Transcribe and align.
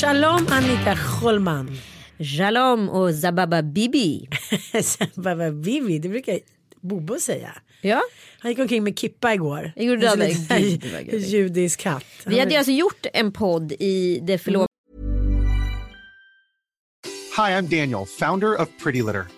Shalom 0.00 0.46
Annika 0.50 0.96
Schulman. 0.96 1.78
Shalom 2.36 2.88
och 2.88 3.14
Zababa 3.14 3.62
Bibi. 3.62 4.28
Zababa 4.82 5.50
Bibi, 5.50 5.98
det 5.98 6.08
brukar 6.08 6.38
Bobo 6.80 7.20
säga. 7.20 7.54
Ja. 7.82 8.02
Han 8.38 8.50
gick 8.50 8.58
omkring 8.58 8.84
med 8.84 8.98
kippa 8.98 9.34
igår. 9.34 9.72
Jag 9.76 9.84
gjorde 9.84 10.06
en 10.06 10.18
det. 10.18 11.16
judisk 11.16 11.80
katt. 11.80 12.04
Vi 12.26 12.38
hade 12.38 12.58
alltså 12.58 12.72
gjort 12.72 13.06
en 13.12 13.32
podd 13.32 13.72
i 13.72 14.20
det 14.22 14.38
förlovade 14.38 14.68
Hi, 17.36 17.52
I'm 17.52 17.62
Daniel, 17.62 18.06
founder 18.06 18.60
of 18.60 18.68
Pretty 18.82 19.02
Litter. 19.02 19.37